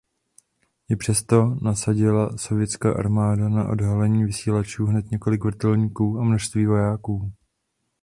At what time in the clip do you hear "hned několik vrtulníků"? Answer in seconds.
4.85-6.19